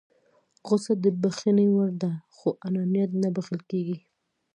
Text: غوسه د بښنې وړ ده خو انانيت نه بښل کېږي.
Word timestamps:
غوسه 0.67 0.93
د 1.03 1.05
بښنې 1.21 1.67
وړ 1.75 1.89
ده 2.01 2.11
خو 2.35 2.49
انانيت 2.65 3.11
نه 3.21 3.29
بښل 3.35 3.59
کېږي. 3.71 3.97